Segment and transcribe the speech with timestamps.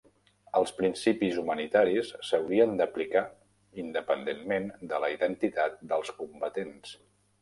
[0.59, 3.23] Els principis humanitaris s'haurien d'aplicar
[3.85, 6.97] independentment de la identitat dels combatents.